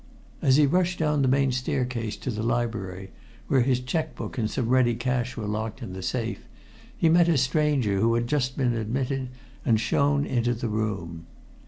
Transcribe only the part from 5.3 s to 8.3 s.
were locked in the safe, he met a stranger who had